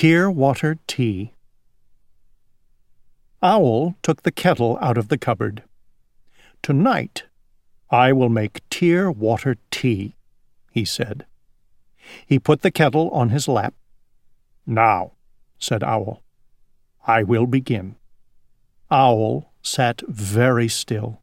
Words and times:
Tear 0.00 0.30
Water 0.30 0.78
Tea. 0.86 1.34
Owl 3.42 3.96
took 4.02 4.22
the 4.22 4.32
kettle 4.32 4.78
out 4.80 4.96
of 4.96 5.08
the 5.08 5.18
cupboard. 5.18 5.62
Tonight 6.62 7.24
I 7.90 8.14
will 8.14 8.30
make 8.30 8.66
tear 8.70 9.12
water 9.12 9.56
tea, 9.70 10.14
he 10.72 10.86
said. 10.86 11.26
He 12.24 12.38
put 12.38 12.62
the 12.62 12.70
kettle 12.70 13.10
on 13.10 13.28
his 13.28 13.46
lap. 13.46 13.74
Now, 14.64 15.12
said 15.58 15.82
Owl, 15.82 16.22
I 17.06 17.22
will 17.22 17.44
begin. 17.44 17.96
Owl 18.90 19.52
sat 19.60 20.00
very 20.08 20.68
still. 20.68 21.20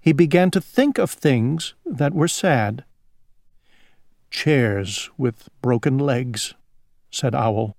He 0.00 0.14
began 0.14 0.50
to 0.52 0.60
think 0.62 0.96
of 0.96 1.10
things 1.10 1.74
that 1.84 2.14
were 2.14 2.28
sad. 2.28 2.84
Chairs 4.30 5.10
with 5.18 5.50
broken 5.60 5.98
legs, 5.98 6.54
said 7.10 7.34
Owl. 7.34 7.76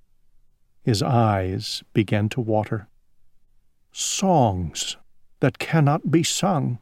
His 0.83 1.03
eyes 1.03 1.83
began 1.93 2.29
to 2.29 2.41
water. 2.41 2.87
Songs 3.91 4.97
that 5.39 5.59
cannot 5.59 6.11
be 6.11 6.23
sung, 6.23 6.79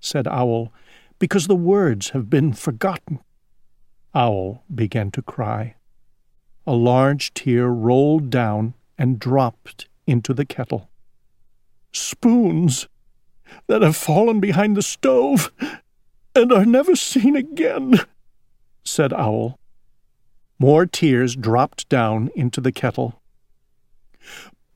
said 0.00 0.26
Owl, 0.26 0.72
because 1.18 1.46
the 1.46 1.56
words 1.56 2.10
have 2.10 2.28
been 2.28 2.52
forgotten. 2.52 3.20
Owl 4.14 4.62
began 4.72 5.10
to 5.12 5.22
cry. 5.22 5.74
A 6.66 6.74
large 6.74 7.34
tear 7.34 7.68
rolled 7.68 8.30
down 8.30 8.74
and 8.96 9.18
dropped 9.18 9.88
into 10.06 10.32
the 10.32 10.44
kettle. 10.44 10.88
Spoons 11.92 12.88
that 13.66 13.82
have 13.82 13.96
fallen 13.96 14.40
behind 14.40 14.76
the 14.76 14.82
stove 14.82 15.52
and 16.34 16.52
are 16.52 16.64
never 16.64 16.96
seen 16.96 17.36
again, 17.36 18.00
said 18.84 19.12
Owl. 19.12 19.58
More 20.58 20.86
tears 20.86 21.36
dropped 21.36 21.88
down 21.88 22.30
into 22.34 22.60
the 22.60 22.72
kettle. 22.72 23.20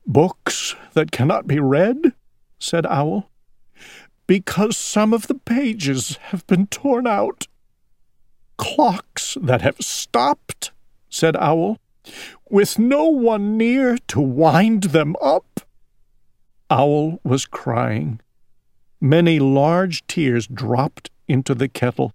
Books 0.05 0.75
that 0.93 1.11
cannot 1.11 1.47
be 1.47 1.59
read, 1.59 2.13
said 2.59 2.85
Owl, 2.85 3.29
because 4.27 4.77
some 4.77 5.13
of 5.13 5.27
the 5.27 5.35
pages 5.35 6.17
have 6.23 6.45
been 6.47 6.67
torn 6.67 7.07
out. 7.07 7.47
Clocks 8.57 9.37
that 9.41 9.61
have 9.61 9.77
stopped, 9.79 10.71
said 11.09 11.35
Owl, 11.37 11.77
with 12.49 12.77
no 12.77 13.05
one 13.05 13.57
near 13.57 13.97
to 14.07 14.19
wind 14.19 14.83
them 14.83 15.15
up. 15.21 15.61
Owl 16.69 17.19
was 17.23 17.45
crying. 17.45 18.19
Many 19.01 19.39
large 19.39 20.05
tears 20.07 20.45
dropped 20.47 21.09
into 21.27 21.55
the 21.55 21.69
kettle. 21.69 22.13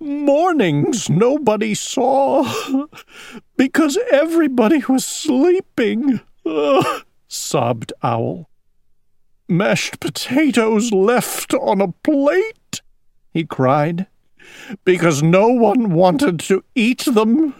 Mornings 0.00 1.08
nobody 1.08 1.74
saw, 1.74 2.44
because 3.56 3.98
everybody 4.10 4.82
was 4.88 5.04
sleeping, 5.04 6.20
sobbed 7.28 7.92
Owl. 8.02 8.48
Mashed 9.48 10.00
potatoes 10.00 10.92
left 10.92 11.54
on 11.54 11.80
a 11.80 11.92
plate, 11.92 12.82
he 13.32 13.44
cried, 13.44 14.06
because 14.84 15.22
no 15.22 15.48
one 15.48 15.90
wanted 15.90 16.38
to 16.40 16.62
eat 16.74 17.04
them, 17.04 17.54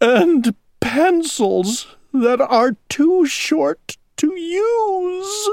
and 0.00 0.54
pencils 0.80 1.96
that 2.12 2.40
are 2.40 2.76
too 2.88 3.24
short 3.26 3.96
to 4.16 4.34
use. 4.34 5.48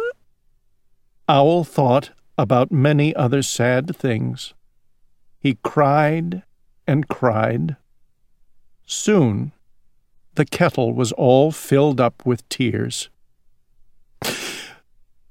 Owl 1.29 1.63
thought 1.63 2.11
about 2.37 2.71
many 2.71 3.15
other 3.15 3.41
sad 3.41 3.95
things. 3.95 4.53
He 5.47 5.57
cried 5.63 6.43
and 6.85 7.07
cried. 7.07 7.77
Soon 8.85 9.53
the 10.35 10.43
kettle 10.43 10.91
was 10.91 11.13
all 11.13 11.53
filled 11.53 12.01
up 12.01 12.25
with 12.25 12.49
tears. 12.49 13.07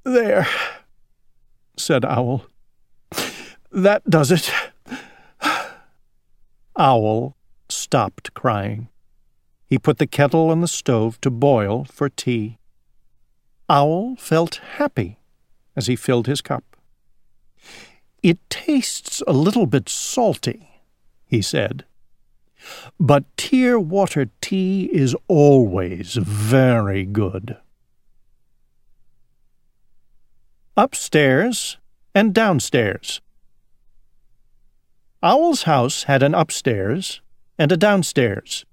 There, 0.05 0.48
said 1.76 2.06
Owl. 2.06 2.47
That 3.71 4.09
does 4.09 4.32
it. 4.32 4.50
Owl 6.78 7.37
stopped 7.69 8.32
crying. 8.32 8.88
He 9.66 9.78
put 9.78 9.99
the 9.99 10.06
kettle 10.06 10.49
on 10.49 10.62
the 10.62 10.66
stove 10.66 11.21
to 11.21 11.31
boil 11.31 11.84
for 11.84 12.09
tea. 12.09 12.56
Owl 13.69 14.16
felt 14.16 14.62
happy 14.78 15.19
as 15.76 15.88
he 15.88 15.94
filled 15.94 16.26
his 16.26 16.41
cup. 16.41 16.65
It 18.26 18.41
tastes 18.50 19.22
a 19.28 19.32
little 19.32 19.66
bit 19.66 19.88
salty, 19.88 20.82
he 21.26 21.41
said. 21.41 21.84
But 22.98 23.25
tear 23.37 23.78
water 23.78 24.31
tea 24.41 24.91
is 24.92 25.14
always 25.28 26.14
very 26.14 27.04
good. 27.04 27.56
Upstairs 30.76 31.78
and 32.16 32.34
downstairs. 32.34 33.20
Owl's 35.22 35.62
house 35.62 36.03
had 36.03 36.25
an 36.25 36.34
upstairs 36.34 37.20
and 37.56 37.70
a 37.70 37.76
downstairs. 37.76 38.66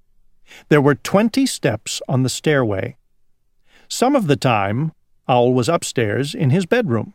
There 0.69 0.81
were 0.81 0.95
twenty 0.95 1.45
steps 1.45 2.01
on 2.09 2.23
the 2.23 2.29
stairway. 2.29 2.97
Some 3.87 4.15
of 4.15 4.25
the 4.25 4.35
time, 4.35 4.93
Owl 5.27 5.53
was 5.53 5.69
upstairs 5.69 6.33
in 6.33 6.49
his 6.49 6.65
bedroom. 6.65 7.13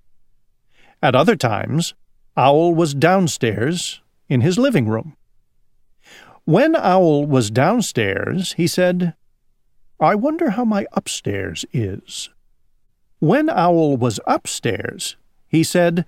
At 1.03 1.17
other 1.17 1.35
times, 1.35 1.95
Owl 2.39 2.73
was 2.73 2.95
downstairs 2.95 4.01
in 4.29 4.43
his 4.43 4.59
living 4.59 4.87
room. 4.87 5.17
When 6.45 6.77
Owl 6.77 7.27
was 7.27 7.51
downstairs, 7.51 8.53
he 8.53 8.69
said, 8.69 9.15
I 9.99 10.15
wonder 10.15 10.51
how 10.51 10.65
my 10.65 10.87
upstairs 10.93 11.65
is. 11.73 12.31
When 13.19 13.51
Owl 13.51 13.97
was 13.97 14.21
upstairs, 14.25 15.17
he 15.49 15.65
said, 15.65 16.05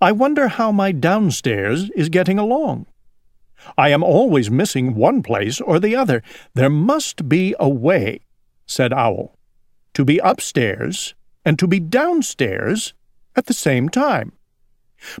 I 0.00 0.10
wonder 0.10 0.48
how 0.48 0.72
my 0.72 0.90
downstairs 0.90 1.90
is 1.90 2.08
getting 2.08 2.38
along. 2.38 2.86
I 3.76 3.90
am 3.90 4.02
always 4.02 4.50
missing 4.50 4.94
one 4.94 5.22
place 5.22 5.60
or 5.60 5.78
the 5.78 5.94
other. 5.94 6.22
There 6.54 6.70
must 6.70 7.28
be 7.28 7.54
a 7.60 7.68
way, 7.68 8.20
said 8.66 8.94
Owl, 8.94 9.36
to 9.92 10.02
be 10.02 10.16
upstairs 10.16 11.14
and 11.44 11.58
to 11.58 11.66
be 11.66 11.78
downstairs 11.78 12.94
at 13.36 13.44
the 13.46 13.52
same 13.52 13.90
time. 13.90 14.32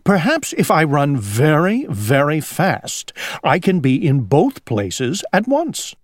Perhaps 0.04 0.52
if 0.54 0.70
I 0.70 0.84
run 0.84 1.16
very, 1.16 1.86
very 1.88 2.40
fast, 2.40 3.12
I 3.44 3.58
can 3.58 3.80
be 3.80 4.06
in 4.06 4.20
both 4.20 4.64
places 4.64 5.24
at 5.32 5.46
once. 5.46 5.94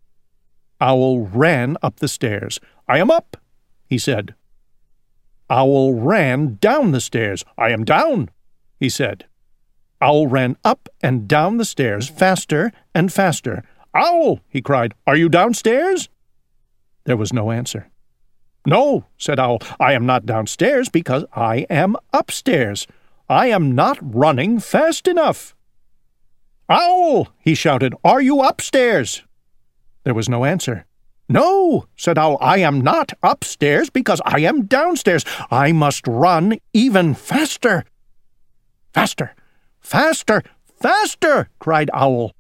Owl 0.81 1.27
ran 1.27 1.77
up 1.83 1.97
the 1.97 2.09
stairs. 2.09 2.61
I 2.89 2.99
am 2.99 3.11
up, 3.11 3.37
he 3.89 3.99
said. 3.99 4.35
Owl 5.51 5.95
ran 5.95 6.57
down 6.61 6.93
the 6.93 7.01
stairs. 7.01 7.45
I 7.59 7.71
am 7.71 7.85
down, 7.85 8.31
he 8.79 8.89
said. 8.89 9.27
Owl 10.01 10.27
ran 10.27 10.56
up 10.65 10.89
and 11.03 11.29
down 11.29 11.56
the 11.56 11.65
stairs, 11.65 12.09
faster 12.09 12.73
and 12.95 13.12
faster. 13.12 13.62
Owl, 13.95 14.41
he 14.49 14.61
cried, 14.61 14.95
are 15.06 15.17
you 15.17 15.29
downstairs? 15.29 16.09
There 17.05 17.17
was 17.17 17.33
no 17.33 17.51
answer. 17.51 17.89
No, 18.67 19.05
said 19.19 19.39
Owl, 19.39 19.61
I 19.79 19.93
am 19.93 20.06
not 20.06 20.27
downstairs 20.27 20.89
because 20.89 21.25
I 21.35 21.67
am 21.71 21.97
upstairs. 22.12 22.87
I 23.34 23.47
am 23.47 23.72
not 23.72 23.99
running 24.00 24.61
fast 24.61 25.09
enough. 25.09 25.56
Owl! 26.69 27.31
he 27.41 27.56
shouted. 27.56 27.93
Are 28.05 28.22
you 28.22 28.41
upstairs? 28.41 29.25
There 30.05 30.15
was 30.15 30.28
no 30.28 30.45
answer. 30.45 30.87
No, 31.28 31.87
said 31.97 32.17
Owl, 32.17 32.39
I 32.41 32.59
am 32.59 32.81
not 32.81 33.11
upstairs 33.25 33.91
because 33.91 34.21
I 34.25 34.39
am 34.43 34.67
downstairs. 34.67 35.25
I 35.50 35.73
must 35.73 36.06
run 36.06 36.59
even 36.73 37.12
faster. 37.12 37.84
Faster, 38.93 39.34
faster, 39.81 40.44
faster, 40.81 41.49
cried 41.59 41.91
Owl. 41.93 42.31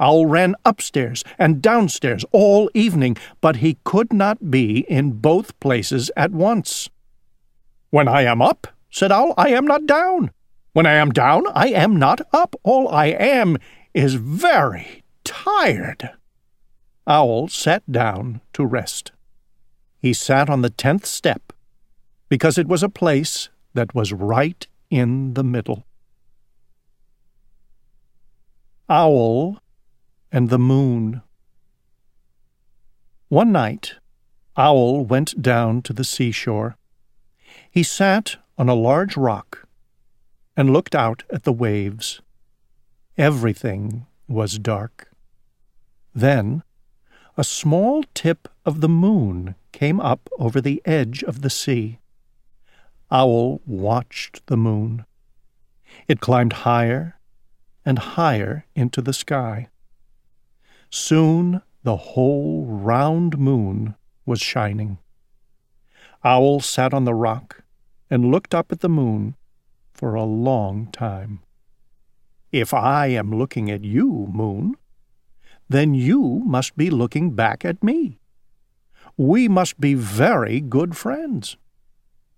Owl 0.00 0.26
ran 0.26 0.56
upstairs 0.64 1.22
and 1.38 1.62
downstairs 1.62 2.24
all 2.32 2.68
evening, 2.74 3.16
but 3.40 3.62
he 3.62 3.78
could 3.84 4.12
not 4.12 4.50
be 4.50 4.80
in 4.88 5.12
both 5.12 5.60
places 5.60 6.10
at 6.16 6.32
once. 6.32 6.90
When 7.90 8.08
I 8.08 8.22
am 8.22 8.42
up, 8.42 8.66
said 8.90 9.12
Owl, 9.12 9.32
I 9.38 9.50
am 9.50 9.64
not 9.64 9.86
down. 9.86 10.32
When 10.72 10.86
I 10.86 10.94
am 10.94 11.10
down, 11.10 11.44
I 11.54 11.68
am 11.68 11.96
not 11.96 12.20
up. 12.32 12.54
All 12.62 12.88
I 12.88 13.06
am 13.06 13.56
is 13.92 14.14
very 14.14 15.02
tired. 15.24 16.10
Owl 17.06 17.48
sat 17.48 17.90
down 17.90 18.40
to 18.52 18.64
rest. 18.64 19.10
He 19.98 20.12
sat 20.12 20.48
on 20.48 20.62
the 20.62 20.70
tenth 20.70 21.06
step 21.06 21.52
because 22.28 22.56
it 22.56 22.68
was 22.68 22.84
a 22.84 22.88
place 22.88 23.48
that 23.74 23.94
was 23.94 24.12
right 24.12 24.66
in 24.90 25.34
the 25.34 25.42
middle. 25.42 25.84
Owl 28.88 29.60
and 30.30 30.50
the 30.50 30.58
Moon. 30.58 31.22
One 33.28 33.50
night, 33.50 33.94
Owl 34.56 35.04
went 35.04 35.42
down 35.42 35.82
to 35.82 35.92
the 35.92 36.04
seashore. 36.04 36.76
He 37.70 37.82
sat 37.82 38.36
on 38.56 38.68
a 38.68 38.74
large 38.74 39.16
rock 39.16 39.59
and 40.56 40.72
looked 40.72 40.94
out 40.94 41.22
at 41.30 41.44
the 41.44 41.52
waves. 41.52 42.20
Everything 43.16 44.06
was 44.28 44.58
dark. 44.58 45.10
Then 46.14 46.62
a 47.36 47.44
small 47.44 48.04
tip 48.14 48.48
of 48.64 48.80
the 48.80 48.88
moon 48.88 49.54
came 49.72 50.00
up 50.00 50.28
over 50.38 50.60
the 50.60 50.82
edge 50.84 51.22
of 51.22 51.42
the 51.42 51.50
sea. 51.50 51.98
Owl 53.10 53.60
watched 53.66 54.46
the 54.46 54.56
moon. 54.56 55.04
It 56.06 56.20
climbed 56.20 56.52
higher 56.52 57.18
and 57.84 57.98
higher 57.98 58.66
into 58.74 59.00
the 59.00 59.12
sky. 59.12 59.68
Soon 60.90 61.62
the 61.82 61.96
whole 61.96 62.66
round 62.66 63.38
moon 63.38 63.94
was 64.26 64.40
shining. 64.40 64.98
Owl 66.24 66.60
sat 66.60 66.92
on 66.92 67.04
the 67.04 67.14
rock 67.14 67.62
and 68.10 68.30
looked 68.30 68.54
up 68.54 68.70
at 68.70 68.80
the 68.80 68.88
moon 68.88 69.34
for 70.00 70.14
a 70.14 70.24
long 70.24 70.86
time. 70.92 71.40
If 72.50 72.72
I 72.72 73.08
am 73.08 73.36
looking 73.36 73.70
at 73.70 73.84
you, 73.84 74.26
moon, 74.32 74.76
then 75.68 75.92
you 75.92 76.42
must 76.46 76.74
be 76.74 76.88
looking 76.88 77.32
back 77.32 77.66
at 77.66 77.84
me. 77.84 78.18
We 79.18 79.46
must 79.46 79.78
be 79.78 79.92
very 79.92 80.58
good 80.58 80.96
friends. 80.96 81.58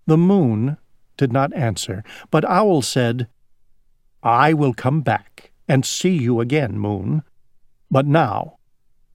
The 0.05 0.17
moon 0.17 0.75
did 1.15 1.31
not 1.31 1.53
answer, 1.53 2.03
but 2.29 2.43
Owl 2.43 2.81
said, 2.81 3.29
I 4.21 4.53
will 4.53 4.73
come 4.73 4.99
back 4.99 5.53
and 5.65 5.85
see 5.85 6.17
you 6.17 6.41
again, 6.41 6.77
moon. 6.77 7.23
But 7.89 8.05
now 8.05 8.57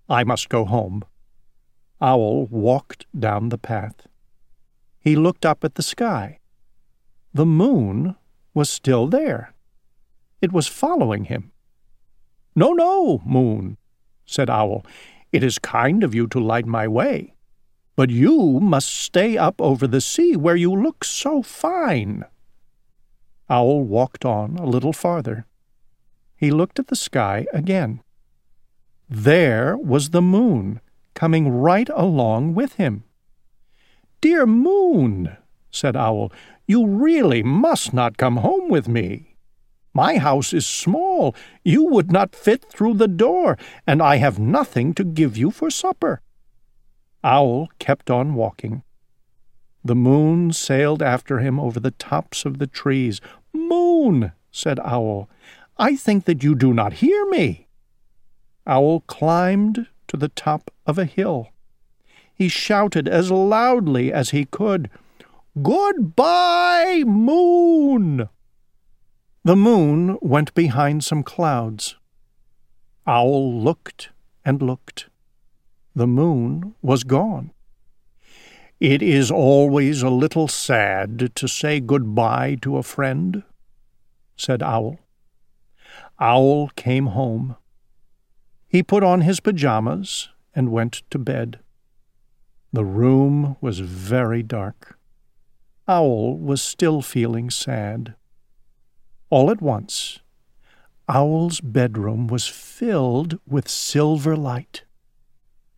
I 0.09 0.25
must 0.25 0.49
go 0.49 0.65
home. 0.65 1.05
Owl 2.01 2.47
walked 2.47 3.05
down 3.13 3.51
the 3.51 3.59
path. 3.59 4.07
He 5.01 5.17
looked 5.17 5.45
up 5.45 5.65
at 5.65 5.75
the 5.75 5.83
sky. 5.83 6.39
The 7.35 7.45
moon 7.45 8.17
was 8.59 8.69
still 8.69 9.07
there. 9.07 9.55
It 10.43 10.53
was 10.53 10.67
following 10.67 11.27
him. 11.27 11.53
No, 12.57 12.73
no, 12.73 13.23
moon, 13.25 13.77
said 14.27 14.51
Owl. 14.51 14.85
It 15.31 15.45
is 15.45 15.61
kind 15.61 16.03
of 16.03 16.13
you 16.13 16.27
to 16.27 16.41
light 16.41 16.67
my 16.67 16.89
way. 16.89 17.35
But 17.95 18.11
you 18.11 18.59
must 18.59 18.89
stay 18.89 19.39
up 19.39 19.61
over 19.61 19.87
the 19.87 20.01
sea 20.01 20.35
where 20.35 20.57
you 20.57 20.75
look 20.75 21.05
so 21.05 21.41
fine. 21.41 22.25
Owl 23.49 23.85
walked 23.85 24.25
on 24.25 24.57
a 24.57 24.67
little 24.67 24.93
farther. 24.93 25.47
He 26.35 26.51
looked 26.51 26.81
at 26.81 26.89
the 26.89 26.97
sky 26.97 27.47
again. 27.53 28.03
There 29.09 29.77
was 29.77 30.11
the 30.11 30.23
moon, 30.37 30.81
coming 31.15 31.49
right 31.49 31.89
along 31.95 32.55
with 32.55 32.73
him. 32.75 33.05
Dear 34.21 34.47
moon, 34.47 35.37
said 35.71 35.95
Owl, 35.95 36.33
you 36.69 36.87
really 36.87 37.43
must 37.43 37.95
not 37.95 38.19
come 38.19 38.37
home 38.37 38.69
with 38.69 38.87
me. 38.87 39.35
My 39.95 40.19
house 40.19 40.53
is 40.53 40.67
small. 40.67 41.35
You 41.65 41.85
would 41.85 42.13
not 42.13 42.37
fit 42.37 42.67
through 42.67 42.95
the 42.95 43.09
door, 43.09 43.57
and 43.87 44.03
I 44.03 44.17
have 44.17 44.39
nothing 44.39 44.93
to 44.95 45.03
give 45.03 45.37
you 45.37 45.51
for 45.51 45.71
supper. 45.71 46.21
Owl 47.25 47.69
kept 47.79 48.11
on 48.11 48.35
walking. 48.35 48.83
The 49.83 49.97
moon 49.97 50.53
sailed 50.53 51.03
after 51.03 51.39
him 51.39 51.59
over 51.59 51.81
the 51.81 51.93
tops 51.93 52.45
of 52.45 52.59
the 52.59 52.67
trees. 52.67 53.21
Moon, 53.55 54.33
said 54.53 54.79
Owl, 54.81 55.29
I 55.79 55.97
think 55.97 56.27
that 56.27 56.43
you 56.43 56.55
do 56.55 56.75
not 56.75 56.95
hear 56.95 57.27
me. 57.31 57.67
Owl 58.67 59.01
climbed 59.01 59.87
to 60.09 60.17
the 60.19 60.29
top 60.29 60.71
of 60.87 60.99
a 60.99 61.07
hill. 61.07 61.49
He 62.35 62.49
shouted 62.49 63.09
as 63.09 63.31
loudly 63.31 64.13
as 64.13 64.31
he 64.31 64.45
could, 64.45 64.91
Goodbye, 65.63 67.05
moon! 67.07 68.29
The 69.45 69.57
moon 69.57 70.19
went 70.21 70.53
behind 70.55 71.05
some 71.05 71.23
clouds. 71.23 71.97
Owl 73.07 73.63
looked 73.63 74.11
and 74.45 74.61
looked. 74.61 75.09
The 75.95 76.07
moon 76.07 76.75
was 76.83 77.03
gone. 77.03 77.53
It 78.79 79.03
is 79.03 79.31
always 79.31 80.03
a 80.03 80.11
little 80.11 80.49
sad 80.49 81.35
to 81.35 81.49
say 81.49 81.81
good-bye 81.81 82.59
to 82.61 82.77
a 82.77 82.83
friend, 82.83 83.43
said 84.37 84.63
Owl. 84.63 84.99
Owl 86.21 86.69
came 86.77 87.07
home. 87.07 87.57
He 88.69 88.83
put 88.83 89.03
on 89.03 89.23
his 89.23 89.41
pajamas 89.41 90.29
and 90.55 90.71
went 90.71 91.03
to 91.11 91.19
bed. 91.19 91.61
The 92.73 92.85
room 92.85 93.57
was 93.63 93.81
very 93.81 94.43
dark. 94.43 94.98
Owl 95.89 96.37
was 96.37 96.61
still 96.61 97.01
feeling 97.01 97.49
sad. 97.49 98.15
All 99.31 99.51
at 99.51 99.63
once, 99.63 100.21
Owl's 101.09 101.63
bedroom 101.63 102.27
was 102.27 102.47
filled 102.47 103.39
with 103.47 103.71
silver 103.71 104.37
light. 104.37 104.85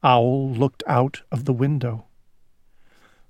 Owl 0.02 0.50
looked 0.50 0.82
out 0.88 1.22
of 1.30 1.44
the 1.44 1.52
window. 1.52 2.06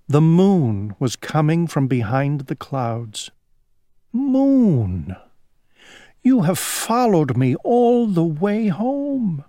The 0.08 0.22
moon 0.22 0.96
was 0.98 1.16
coming 1.16 1.66
from 1.66 1.86
behind 1.86 2.42
the 2.42 2.56
clouds. 2.56 3.30
Moon, 4.10 5.14
you 6.22 6.42
have 6.42 6.58
followed 6.58 7.36
me 7.36 7.56
all 7.56 8.06
the 8.06 8.24
way 8.24 8.68
home. 8.68 9.44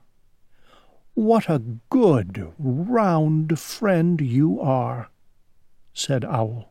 What 1.14 1.50
a 1.50 1.60
good, 1.90 2.52
round 2.60 3.58
friend 3.58 4.20
you 4.20 4.60
are, 4.60 5.10
said 5.94 6.26
Owl. 6.26 6.71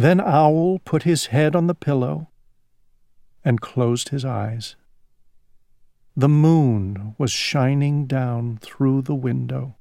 Then 0.00 0.18
Owl 0.18 0.78
put 0.78 1.02
his 1.02 1.26
head 1.26 1.54
on 1.54 1.66
the 1.66 1.74
pillow 1.74 2.30
and 3.44 3.60
closed 3.60 4.08
his 4.08 4.24
eyes. 4.24 4.74
The 6.16 6.26
moon 6.26 7.14
was 7.18 7.30
shining 7.30 8.06
down 8.06 8.56
through 8.62 9.02
the 9.02 9.14
window. 9.14 9.76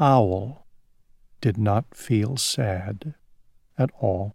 Owl 0.00 0.66
did 1.40 1.56
not 1.56 1.94
feel 1.94 2.36
sad 2.36 3.14
at 3.78 3.90
all. 4.00 4.34